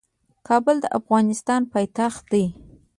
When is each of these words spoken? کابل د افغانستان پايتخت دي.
کابل 0.47 0.75
د 0.81 0.85
افغانستان 0.99 1.61
پايتخت 1.73 2.23
دي. 2.33 2.45